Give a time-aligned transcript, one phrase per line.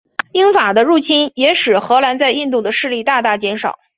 [0.31, 3.77] 英法的入侵也使荷兰在印度的势力大大减少。